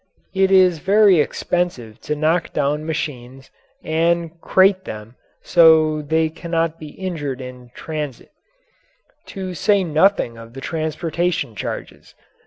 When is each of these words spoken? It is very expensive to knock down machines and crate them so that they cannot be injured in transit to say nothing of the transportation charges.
It 0.33 0.49
is 0.49 0.79
very 0.79 1.19
expensive 1.19 2.01
to 2.01 2.15
knock 2.15 2.53
down 2.53 2.85
machines 2.87 3.51
and 3.83 4.31
crate 4.41 4.85
them 4.85 5.15
so 5.43 5.97
that 5.97 6.09
they 6.09 6.27
cannot 6.27 6.79
be 6.79 6.87
injured 6.89 7.39
in 7.39 7.69
transit 7.75 8.31
to 9.27 9.53
say 9.53 9.83
nothing 9.83 10.39
of 10.39 10.53
the 10.53 10.61
transportation 10.61 11.53
charges. 11.55 12.15